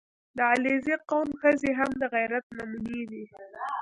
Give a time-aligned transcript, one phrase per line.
[0.37, 3.23] •د علیزي قوم ښځې هم د غیرت نمونې دي.